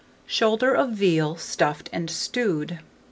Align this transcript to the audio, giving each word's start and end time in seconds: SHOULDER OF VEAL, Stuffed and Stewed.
SHOULDER 0.25 0.73
OF 0.73 0.89
VEAL, 0.93 1.35
Stuffed 1.37 1.87
and 1.93 2.09
Stewed. 2.09 2.79